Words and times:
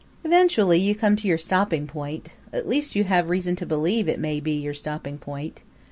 Eventually 0.23 0.79
you 0.79 0.95
come 0.95 1.15
to 1.17 1.27
your 1.27 1.37
stopping 1.37 1.85
point; 1.85 2.29
at 2.51 2.67
least 2.67 2.95
you 2.95 3.03
have 3.03 3.29
reason 3.29 3.55
to 3.57 3.67
believe 3.67 4.07
it 4.09 4.17
may 4.19 4.39
be 4.39 4.53
your 4.53 4.73
stopping 4.73 5.19
point. 5.19 5.61